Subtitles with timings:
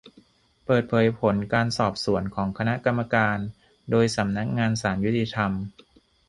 [0.65, 3.37] เปิดเผยผลการสอบสวน ของคณะกรรมการ
[3.91, 5.51] โดยสำนักงานศาลยุติธรรม